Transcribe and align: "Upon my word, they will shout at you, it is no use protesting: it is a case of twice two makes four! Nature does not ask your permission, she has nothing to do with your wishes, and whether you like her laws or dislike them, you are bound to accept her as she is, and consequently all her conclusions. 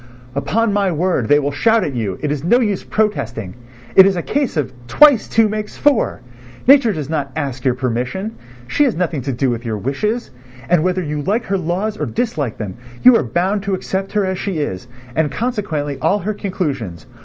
"Upon 0.33 0.73
my 0.73 0.91
word, 0.91 1.27
they 1.27 1.37
will 1.37 1.51
shout 1.51 1.83
at 1.83 1.93
you, 1.93 2.17
it 2.23 2.31
is 2.31 2.43
no 2.43 2.59
use 2.59 2.83
protesting: 2.83 3.53
it 3.95 4.07
is 4.07 4.15
a 4.15 4.23
case 4.23 4.57
of 4.57 4.73
twice 4.87 5.27
two 5.27 5.47
makes 5.47 5.77
four! 5.77 6.21
Nature 6.65 6.91
does 6.91 7.07
not 7.07 7.31
ask 7.35 7.63
your 7.63 7.75
permission, 7.75 8.35
she 8.65 8.83
has 8.85 8.95
nothing 8.95 9.21
to 9.21 9.31
do 9.31 9.51
with 9.51 9.63
your 9.63 9.77
wishes, 9.77 10.31
and 10.69 10.83
whether 10.83 11.03
you 11.03 11.21
like 11.21 11.43
her 11.45 11.57
laws 11.59 11.97
or 11.97 12.07
dislike 12.07 12.57
them, 12.57 12.77
you 13.03 13.15
are 13.15 13.21
bound 13.21 13.61
to 13.61 13.75
accept 13.75 14.13
her 14.13 14.25
as 14.25 14.39
she 14.39 14.57
is, 14.57 14.87
and 15.15 15.31
consequently 15.31 15.99
all 16.01 16.17
her 16.17 16.33
conclusions. 16.33 17.05